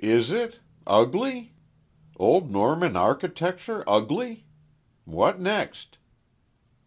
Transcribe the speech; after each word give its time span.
"Is 0.00 0.30
it? 0.30 0.60
Ugly? 0.86 1.52
Old 2.16 2.50
Norman 2.50 2.96
architecture 2.96 3.84
ugly! 3.86 4.46
What 5.04 5.40
next?" 5.40 5.98